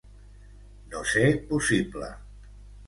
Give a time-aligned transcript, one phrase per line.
[0.95, 2.13] No ser possible.